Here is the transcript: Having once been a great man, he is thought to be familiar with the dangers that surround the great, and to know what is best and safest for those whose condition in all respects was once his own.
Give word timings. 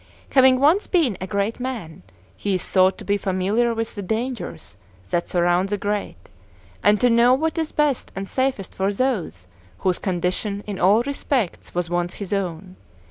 Having 0.31 0.59
once 0.59 0.87
been 0.87 1.15
a 1.21 1.27
great 1.27 1.59
man, 1.59 2.01
he 2.35 2.55
is 2.55 2.67
thought 2.67 2.97
to 2.97 3.05
be 3.05 3.17
familiar 3.17 3.71
with 3.75 3.93
the 3.93 4.01
dangers 4.01 4.75
that 5.11 5.29
surround 5.29 5.69
the 5.69 5.77
great, 5.77 6.27
and 6.81 6.99
to 6.99 7.07
know 7.07 7.35
what 7.35 7.55
is 7.59 7.71
best 7.71 8.11
and 8.15 8.27
safest 8.27 8.73
for 8.73 8.91
those 8.91 9.45
whose 9.85 9.99
condition 9.99 10.63
in 10.65 10.79
all 10.79 11.03
respects 11.03 11.75
was 11.75 11.87
once 11.91 12.15
his 12.15 12.33
own. 12.33 12.77